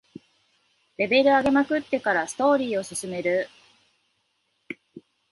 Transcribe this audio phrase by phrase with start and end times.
[0.97, 3.47] レベル上げまくってからストーリーを進める